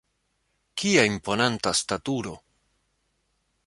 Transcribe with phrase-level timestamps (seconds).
[0.81, 2.35] Kia imponanta staturo!